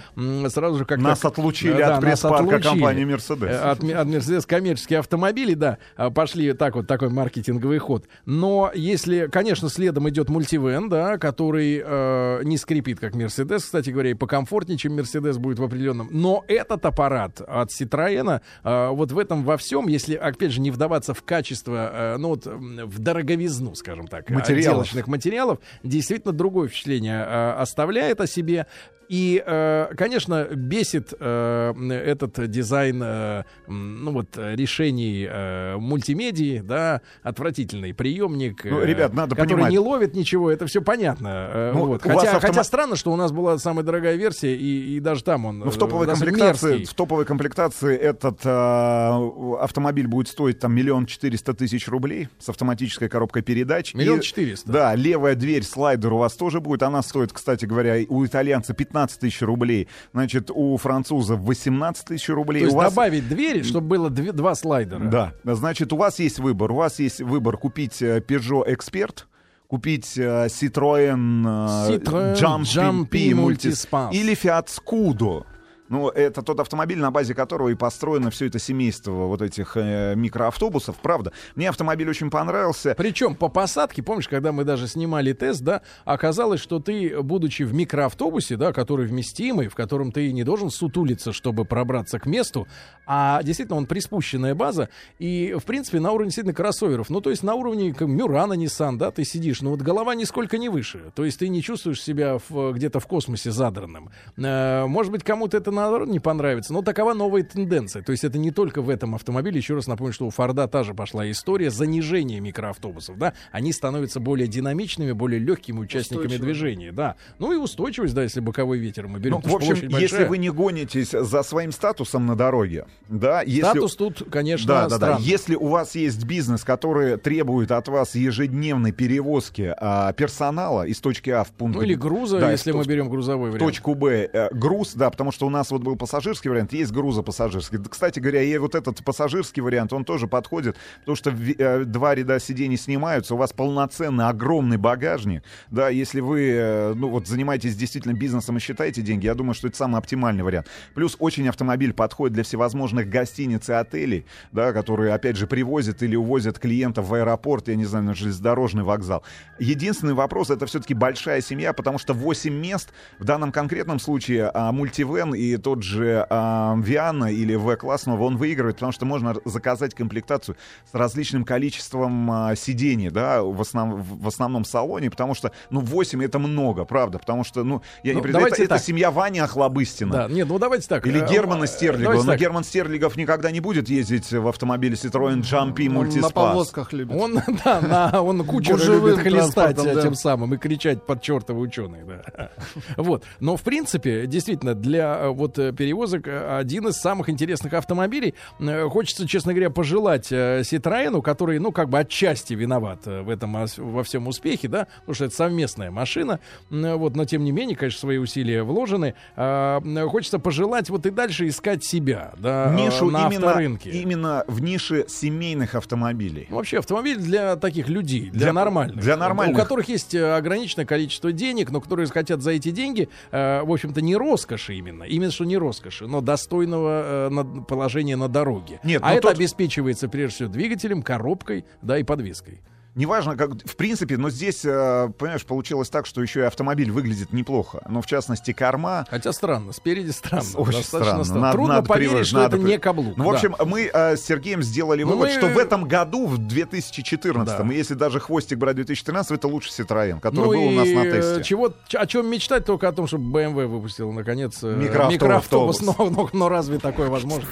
сразу 0.49 0.79
же 0.79 0.85
как-то... 0.85 1.05
Нас 1.05 1.25
отлучили 1.25 1.77
да, 1.77 1.97
от 1.97 2.01
пресс-парка 2.01 2.61
компании 2.61 3.05
Mercedes. 3.05 3.55
От, 3.55 3.79
от 3.81 4.09
Mercedes 4.09 4.47
коммерческие 4.47 5.01
автомобили, 5.01 5.55
да, 5.55 5.79
а, 5.97 6.11
пошли 6.23 6.53
так 6.53 6.77
вот 6.77 6.87
такой 6.87 7.09
маркетинговый 7.09 7.79
ход. 7.79 8.05
Но 8.27 8.71
если, 8.77 9.27
конечно, 9.27 9.69
следом 9.69 10.09
идет 10.09 10.29
мультивен, 10.29 10.89
да, 10.89 11.19
который 11.19 11.83
э, 11.85 12.45
не 12.45 12.57
скрипит, 12.59 13.01
как 13.01 13.15
Mercedes, 13.17 13.59
кстати 13.59 13.91
говоря, 13.91 14.11
и 14.11 14.15
покомфортнее, 14.15 14.79
чем 14.79 14.97
Mercedes 14.97 15.41
будет 15.41 15.59
в 15.59 15.65
определенном. 15.65 16.09
Но 16.13 16.45
этот 16.47 16.87
аппарат 16.87 17.41
от 17.41 17.71
Citroёn, 17.71 18.41
э, 18.63 18.89
вот 18.91 19.11
в 19.11 19.19
этом 19.19 19.43
во 19.43 19.57
всем, 19.57 19.89
если, 19.89 20.15
опять 20.15 20.53
же, 20.53 20.61
не 20.61 20.71
вдаваться 20.71 21.13
в 21.13 21.25
качество, 21.25 21.91
э, 21.93 22.17
ну 22.19 22.29
вот 22.29 22.47
в 22.47 22.99
дороговизну, 23.01 23.75
скажем 23.75 24.07
так, 24.07 24.31
Материалов. 24.31 24.83
отделочных 24.83 25.09
материалов, 25.09 25.59
действительно 25.83 26.33
другое 26.33 26.69
впечатление 26.69 27.27
э, 27.27 27.51
оставляет 27.55 28.21
о 28.21 28.29
себе. 28.29 28.69
И, 29.13 29.43
э, 29.45 29.89
конечно, 29.95 30.45
бесит 30.45 31.13
э, 31.21 31.75
этот 31.91 32.49
дизайн, 32.49 33.03
э, 33.03 33.43
ну 33.67 34.13
вот, 34.13 34.39
э, 34.39 34.57
решений 34.57 35.29
э, 35.31 35.77
мультимедии, 36.03 36.59
да, 36.65 37.01
отвратительный 37.23 37.95
приемник, 37.95 38.65
Ну, 38.65 38.81
э, 38.81 38.87
ребят, 38.87 39.15
надо 39.15 39.37
который 39.37 39.55
понимать. 39.55 39.73
не 39.73 39.79
ловит 39.79 40.15
ничего, 40.15 40.51
это 40.51 40.67
все 40.67 40.83
понятно. 40.83 41.49
э, 41.53 41.73
Ну, 41.75 41.87
вот. 41.87 42.03
Хотя, 42.03 42.33
автома- 42.37 42.41
хотя 42.41 42.65
странно, 42.65 42.97
что 42.97 43.13
у 43.13 43.17
нас 43.17 43.31
была 43.33 43.57
самая 43.59 43.85
дорогая 43.85 44.17
версия, 44.17 44.57
и, 44.57 44.97
и 44.97 45.01
даже 45.01 45.23
там 45.23 45.45
он 45.47 45.61
Ну, 45.61 45.71
в 45.71 45.77
э, 45.77 45.79
топовой 45.79 46.07
достаточно 46.07 46.33
комплектации, 46.39 46.67
мерзкий. 46.71 46.87
в 46.87 46.95
топовой 46.95 47.25
комплектации 47.25 47.97
этот 47.97 48.41
а, 48.45 49.21
автомобиль 49.61 50.07
будет 50.09 50.29
стоить 50.29 50.59
там 50.59 50.75
миллион 50.75 51.07
четыреста 51.07 51.55
тысяч 51.55 51.87
рублей 51.89 52.29
с 52.39 52.49
автоматической 52.49 53.09
коробкой 53.09 53.43
передач. 53.43 53.95
Миллион 53.95 54.21
четыреста. 54.21 54.71
Да, 54.71 54.95
левая 54.95 55.35
дверь, 55.35 55.63
слайдер 55.63 56.13
у 56.13 56.19
вас 56.19 56.35
тоже 56.35 56.61
будет. 56.61 56.83
Она 56.83 57.03
стоит, 57.03 57.33
кстати 57.33 57.65
говоря, 57.65 57.97
у 58.09 58.25
итальянца 58.27 58.75
15 58.75 59.21
тысяч 59.21 59.41
рублей. 59.43 59.89
Значит, 60.13 60.51
у 60.53 60.77
француза 60.77 61.37
18 61.37 62.05
тысяч 62.07 62.29
рублей. 62.29 62.61
То 62.61 62.65
есть 62.67 62.75
у 62.75 62.79
вас... 62.79 62.93
добавить 62.93 63.29
двери, 63.29 63.63
чтобы 63.63 63.87
было 63.89 64.11
две- 64.11 64.33
два 64.33 64.55
слайдера. 64.55 64.99
Да, 65.05 65.35
значит, 65.45 65.92
у 65.93 65.97
вас 65.97 66.19
есть 66.19 66.39
выбор. 66.39 66.73
У 66.73 66.77
вас 66.77 66.99
есть 66.99 67.21
выбор 67.21 67.57
купить 67.57 68.03
э, 68.03 68.21
Peugeot 68.21 68.67
Expert, 68.67 69.25
купить 69.69 70.19
э, 70.19 70.47
Citroën, 70.47 71.45
э, 71.47 71.99
Citroën 71.99 72.35
Jumpy 72.35 72.65
Jumpy 72.65 73.07
P 73.09 73.19
Multispace. 73.33 74.13
или 74.13 74.35
Fiat 74.35 74.69
Scudo. 74.69 75.45
Ну, 75.93 76.09
это 76.09 76.41
тот 76.41 76.59
автомобиль, 76.59 76.99
на 76.99 77.11
базе 77.11 77.35
которого 77.35 77.69
и 77.69 77.75
построено 77.75 78.31
все 78.31 78.47
это 78.47 78.59
семейство 78.59 79.11
вот 79.27 79.43
этих 79.43 79.77
э, 79.77 80.15
микроавтобусов, 80.17 80.97
правда. 80.97 81.33
Мне 81.55 81.69
автомобиль 81.69 82.09
очень 82.09 82.31
понравился. 82.31 82.95
Причем 82.97 83.35
по 83.35 83.49
посадке, 83.49 84.03
помнишь, 84.03 84.27
когда 84.27 84.53
мы 84.53 84.65
даже 84.65 84.89
снимали 84.89 85.35
тест, 85.35 85.61
да, 85.61 85.83
оказалось, 86.07 86.61
что 86.61 86.79
ты, 86.79 87.21
будучи 87.21 87.65
в 87.65 87.75
микроавтобусе, 87.75 88.57
да, 88.57 88.73
который 88.73 89.05
вместимый, 89.05 89.69
в 89.69 89.75
котором 89.75 90.13
ты 90.13 90.33
не 90.33 90.45
должен 90.45 90.71
сутулиться, 90.71 91.31
чтобы 91.35 91.67
пробраться 91.67 92.19
к 92.19 92.25
месту, 92.25 92.67
а 93.07 93.43
действительно 93.43 93.77
он 93.77 93.85
приспущенная 93.85 94.55
база, 94.55 94.89
и, 95.19 95.55
в 95.61 95.65
принципе, 95.65 96.01
на 96.01 96.13
уровне 96.13 96.29
действительно 96.29 96.55
кроссоверов, 96.55 97.11
ну, 97.11 97.21
то 97.21 97.29
есть 97.29 97.43
на 97.43 97.55
уровне 97.55 97.93
как, 97.93 98.09
Мюрана, 98.09 98.55
Nissan, 98.55 98.97
да, 98.97 99.11
ты 99.11 99.25
сидишь, 99.25 99.61
но 99.61 99.69
вот 99.69 99.83
голова 99.83 100.15
нисколько 100.15 100.57
не 100.57 100.71
выше, 100.71 101.13
то 101.15 101.27
есть 101.27 101.41
ты 101.41 101.49
не 101.49 101.61
чувствуешь 101.61 102.03
себя 102.03 102.39
где-то 102.49 102.99
в 102.99 103.07
космосе 103.07 103.51
задранным. 103.51 104.09
Э, 104.39 104.87
может 104.87 105.13
быть, 105.13 105.23
кому-то 105.23 105.59
это, 105.59 105.71
наоборот, 105.83 106.09
не 106.09 106.21
понравится, 106.21 106.73
но 106.73 106.83
такова 106.83 107.15
новая 107.15 107.43
тенденция, 107.43 108.03
то 108.03 108.13
есть 108.13 108.25
это 108.25 108.39
не 108.39 108.51
только 108.51 108.83
в 108.83 108.89
этом 108.89 109.15
автомобиле, 109.15 109.59
еще 109.59 109.75
раз 109.75 109.87
напомню, 109.87 110.13
что 110.13 110.27
у 110.27 110.31
Форда 110.31 110.69
та 110.69 110.83
же 110.83 110.95
пошла 110.95 111.31
история 111.31 111.71
занижения 111.71 112.41
микроавтобусов, 112.41 113.19
да, 113.19 113.35
они 113.51 113.73
становятся 113.73 114.21
более 114.21 114.49
динамичными, 114.49 115.13
более 115.13 115.41
легкими 115.41 115.79
участниками 115.79 116.37
движения, 116.37 116.93
да, 116.93 117.17
ну 117.39 117.53
и 117.53 117.57
устойчивость, 117.57 118.15
да, 118.15 118.23
если 118.23 118.41
боковой 118.41 118.79
ветер 118.79 119.09
мы 119.09 119.19
берем, 119.19 119.41
Ну, 119.45 119.51
в 119.51 119.55
общем, 119.55 119.89
если 119.89 120.25
вы 120.25 120.39
не 120.39 120.51
гонитесь 120.51 121.11
за 121.11 121.43
своим 121.43 121.73
статусом 121.73 122.27
на 122.27 122.37
дороге, 122.37 122.87
да, 123.09 123.43
если... 123.43 123.63
Статус 123.63 123.97
тут, 123.97 124.29
конечно, 124.31 124.67
Да, 124.67 124.89
да, 124.89 124.99
да. 124.99 125.17
Если 125.21 125.55
у 125.55 125.69
вас 125.69 125.95
есть 125.95 126.25
бизнес, 126.25 126.65
который 126.65 127.17
требует 127.17 127.71
от 127.71 127.89
вас 127.89 128.15
ежедневной 128.15 128.93
перевозки 128.93 129.75
а, 129.77 130.13
персонала 130.13 130.87
из 130.87 131.01
точки 131.01 131.31
А 131.31 131.45
в 131.45 131.51
пункт 131.51 131.77
Ну 131.77 131.83
или 131.83 131.95
груза, 131.95 132.39
Да, 132.39 132.51
если 132.51 132.73
мы 132.73 132.85
берем 132.85 133.09
грузовой 133.09 133.51
в 133.51 133.53
вариант. 133.55 133.71
точку 133.71 133.95
Б 133.95 134.31
э, 134.33 134.49
груз, 134.55 134.95
да, 134.95 135.11
потому 135.11 135.33
что 135.33 135.47
у 135.47 135.51
нас 135.51 135.72
вот 135.73 135.83
был 135.83 135.97
пассажирский 135.97 136.51
вариант, 136.51 136.73
есть 136.73 136.93
грузопассажирский. 136.93 137.79
Кстати 137.89 138.21
говоря, 138.21 138.43
и 138.43 138.57
вот 138.59 138.75
этот 138.75 139.05
пассажирский 139.05 139.63
вариант, 139.63 139.93
он 139.93 140.05
тоже 140.05 140.29
подходит, 140.29 140.77
потому 141.01 141.17
что 141.17 141.31
э, 141.31 141.85
два 141.85 142.15
ряда 142.15 142.39
сидений 142.39 142.77
снимаются, 142.77 143.35
у 143.35 143.37
вас 143.37 143.53
полноценный 143.53 144.29
огромный 144.29 144.77
багажник, 144.77 145.43
да, 145.71 145.89
если 145.89 146.21
вы, 146.21 146.51
э, 146.51 146.95
ну 146.95 147.09
вот 147.09 147.27
занимаетесь 147.27 147.77
действительно 147.77 148.13
бизнесом 148.13 148.57
и 148.57 148.61
считаете 148.61 149.03
деньги, 149.03 149.27
я 149.27 149.35
думаю, 149.35 149.55
что 149.55 149.69
это 149.69 149.77
самый 149.77 149.99
оптимальный 149.99 150.45
вариант. 150.45 150.69
Плюс 150.95 151.17
очень 151.19 151.49
автомобиль 151.49 151.93
подходит 151.93 152.35
для 152.35 152.45
всевозможных 152.45 153.09
гостиниц 153.09 153.69
и 153.69 153.73
отелей, 153.73 154.27
да, 154.53 154.73
которые, 154.73 155.15
опять 155.15 155.37
же, 155.37 155.47
привозят 155.47 156.03
или 156.03 156.17
увозят 156.17 156.59
клиентов 156.59 157.09
в 157.09 157.15
аэропорт, 157.15 157.69
я 157.69 157.77
не 157.77 157.85
знаю, 157.85 158.05
на 158.05 158.15
железнодорожный 158.15 158.83
вокзал. 158.83 159.23
Единственный 159.59 160.15
вопрос, 160.15 160.51
это 160.51 160.67
все-таки 160.67 160.95
большая 160.95 161.41
семья, 161.41 161.73
потому 161.73 161.99
что 161.99 162.15
8 162.15 162.53
мест, 162.53 162.91
в 163.19 163.25
данном 163.25 163.53
конкретном 163.53 163.99
случае 163.99 164.51
а, 164.53 164.73
мультивен 164.73 165.35
и 165.35 165.52
тот 165.57 165.83
же 165.83 166.27
а, 166.31 166.75
Виана 166.79 167.27
или 167.33 167.55
В-классного, 167.55 168.25
он 168.25 168.37
выигрывает, 168.37 168.77
потому 168.77 168.93
что 168.93 169.05
можно 169.07 169.35
заказать 169.45 169.95
комплектацию 169.95 170.57
с 170.91 170.95
различным 170.95 171.45
количеством 171.45 172.31
а, 172.31 172.55
сидений, 172.57 173.11
да, 173.11 173.43
в, 173.43 173.61
основ- 173.61 174.03
в 174.03 174.27
основном 174.29 174.65
салоне, 174.65 175.11
потому 175.11 175.35
что, 175.35 175.53
ну, 175.71 175.81
8 175.81 176.23
это 176.25 176.39
много, 176.39 176.85
правда, 176.85 177.19
потому 177.19 177.45
что, 177.45 177.65
ну, 177.65 177.83
я 178.03 178.13
Ну, 178.13 178.19
не 178.19 178.23
представляю, 178.23 178.33
давайте 178.51 178.65
это, 178.65 178.75
это 178.77 178.85
семья 178.85 179.11
Вани 179.11 179.39
Охлобыстина. 179.41 180.13
Да, 180.13 180.29
нет, 180.29 180.49
ну 180.49 180.59
давайте 180.59 180.89
так. 180.89 181.07
Или 181.07 181.21
э, 181.23 181.29
Германа 181.29 181.65
э, 181.65 181.67
Стерлигова. 181.67 182.15
Но 182.15 182.25
так. 182.25 182.41
Герман 182.41 182.65
Стерлигов 182.65 183.17
никогда 183.17 183.51
не 183.51 183.61
будет 183.61 183.89
ездить 183.89 184.31
в 184.33 184.49
автомобиле 184.49 184.95
Citroёn 184.95 185.41
Jumpy 185.43 185.89
Он 185.89 186.07
Multispace. 186.07 186.21
на 186.21 186.31
повозках 186.31 186.93
любит. 186.93 187.21
Он, 187.21 187.35
да, 187.65 187.81
на, 187.81 188.23
он 188.23 188.43
Гужевым 188.43 189.07
любит 189.07 189.19
хлестать 189.21 189.79
э, 189.79 189.95
да. 189.95 190.03
тем 190.03 190.15
самым 190.15 190.55
и 190.55 190.59
кричать 190.59 191.05
под 191.07 191.23
чертова 191.23 191.59
ученых, 191.59 192.07
да. 192.07 192.51
Вот. 192.97 193.25
Но, 193.41 193.57
в 193.57 193.63
принципе, 193.63 194.27
действительно, 194.27 194.75
для 194.75 195.19
э, 195.21 195.29
вот 195.43 195.59
э, 195.59 195.73
перевозок 195.73 196.27
э, 196.27 196.57
один 196.59 196.89
из 196.89 196.95
самых 196.97 197.29
интересных 197.29 197.73
автомобилей. 197.75 198.35
Э, 198.61 198.89
Хочется, 198.89 199.27
честно 199.29 199.53
говоря, 199.53 199.71
пожелать 199.71 200.27
Ситроену, 200.27 201.23
который, 201.23 201.59
ну, 201.59 201.73
как 201.73 201.89
бы 201.89 201.99
отчасти 201.99 202.55
виноват 202.55 203.07
в 203.07 203.29
этом 203.29 203.57
во 203.77 204.03
всем 204.05 204.29
успехе, 204.29 204.69
да, 204.69 204.87
потому 205.01 205.15
что 205.15 205.25
это 205.27 205.35
совместная 205.35 205.91
машина, 205.91 206.41
вот, 206.71 207.17
но 207.17 207.25
тем 207.25 207.45
не 207.45 207.53
менее, 207.53 207.77
конечно, 207.77 208.01
свои 208.01 208.19
усилия 208.19 208.63
вложены. 208.63 209.15
А, 209.37 209.81
Хочется 210.09 210.39
пожелать 210.39 210.89
вот 210.91 211.07
и 211.07 211.11
дальше 211.11 211.49
искать 211.49 211.85
себя, 211.85 212.33
да, 212.39 212.73
Нишу 212.77 213.11
на 213.11 213.27
именно, 213.29 213.49
авторынке. 213.49 213.91
именно 213.91 214.45
в 214.47 214.63
нише 214.63 215.05
семейных 215.09 215.75
автомобилей. 215.75 216.47
Ну, 216.51 216.57
Вообще 216.57 216.79
автомобиль 216.79 217.19
для 217.19 217.57
таких 217.57 217.89
людей, 217.89 218.31
для, 218.31 218.41
Для- 218.41 218.53
нормальных. 218.53 219.01
для 219.03 219.17
нормальных. 219.17 219.57
У 219.57 219.61
которых 219.61 219.89
есть 219.89 220.15
ограниченное 220.15 220.87
количество 220.87 221.33
денег, 221.33 221.71
но 221.71 221.81
которые 221.81 222.07
хотят 222.09 222.43
за 222.43 222.53
эти 222.53 222.71
деньги, 222.71 223.09
в 223.31 223.73
общем-то, 223.73 224.01
не 224.01 224.17
роскоши 224.17 224.75
именно. 224.75 225.05
Именно 225.05 225.32
что 225.33 225.45
не 225.45 225.57
роскоши, 225.57 226.07
но 226.07 226.21
достойного 226.21 227.31
э, 227.31 227.63
положения 227.67 228.17
на 228.17 228.29
дороге. 228.29 228.81
Нет, 228.85 229.03
а 229.05 229.09
но 229.11 229.13
это 229.17 229.29
тут- 229.29 229.37
обеспечивается 229.39 230.09
прежде 230.09 230.35
всего 230.37 230.49
двигателем, 230.49 231.03
коробкой, 231.03 231.65
да, 231.83 231.99
и 231.99 232.03
подвеской. 232.05 232.61
Неважно, 232.95 233.37
как, 233.37 233.53
в 233.65 233.77
принципе, 233.77 234.19
но 234.19 234.29
здесь, 234.29 234.65
э, 234.67 235.09
понимаешь, 235.19 235.45
получилось 235.47 235.89
так, 235.89 236.05
что 236.05 236.21
еще 236.21 236.41
и 236.41 236.43
автомобиль 236.43 236.91
выглядит 236.91 237.33
неплохо. 237.33 237.83
Но 237.89 238.03
в 238.03 238.07
частности, 238.07 238.53
корма. 238.53 239.07
Хотя 239.09 239.33
странно, 239.33 239.73
спереди 239.73 240.11
странно. 240.11 240.45
Очень 240.57 240.79
достаточно 240.79 241.25
странно. 241.25 241.41
Надо- 241.41 241.53
Трудно 241.57 241.75
надо 241.77 241.89
поверить, 241.89 242.13
привык- 242.13 242.25
что 242.25 242.37
надо 242.37 242.57
это 242.57 242.65
при- 242.65 242.71
не 242.73 242.79
каблук. 242.79 243.17
Ну, 243.17 243.25
в 243.25 243.31
общем, 243.31 243.57
мы 243.65 243.91
э, 243.93 244.17
с 244.17 244.25
Сергеем 244.27 244.63
сделали 244.63 245.05
Ну, 245.05 245.13
вывод, 245.13 245.29
мы- 245.31 245.35
что 245.35 245.47
в 245.47 245.57
этом 245.57 245.89
году, 245.89 246.27
в 246.27 246.37
2014, 246.37 247.67
Да. 247.67 247.73
если 247.75 247.95
даже 247.95 248.21
хвостик 248.21 248.59
брать 248.59 248.77
2013, 248.77 249.39
это 249.39 249.49
лучше 249.49 249.71
Citroёn, 249.71 250.21
который 250.21 250.45
ну 250.45 250.53
был 250.53 250.63
у 250.69 250.71
нас 250.73 250.89
на 250.89 251.03
тесте. 251.05 251.43
Чего, 251.45 251.73
о 251.95 252.07
чем 252.07 252.27
мечтать 252.31 252.67
только 252.67 252.89
о 252.89 252.93
том, 252.93 253.07
чтобы 253.07 253.25
BMW 253.41 253.67
выпустил 253.69 254.13
наконец 254.13 254.59
э, 254.63 254.67
Микроавтобус. 254.77 255.15
микроавтобус, 255.15 255.81
но, 255.99 256.11
но, 256.11 256.29
но 256.33 256.49
разве 256.51 256.79
такое 256.79 257.09
возможно? 257.09 257.49